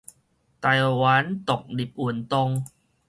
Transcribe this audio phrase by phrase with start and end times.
[0.59, 2.65] 台灣獨立運動